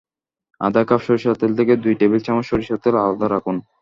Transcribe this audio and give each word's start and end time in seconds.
আধা 0.61 0.81
কাপ 0.89 1.01
সরিষার 1.05 1.35
তেল 1.41 1.51
থেকে 1.59 1.73
দুই 1.83 1.93
টেবিল 1.99 2.19
চামচ 2.25 2.45
সরিষার 2.51 2.79
তেল 2.83 2.95
আলাদা 3.03 3.27
রাখুন। 3.29 3.55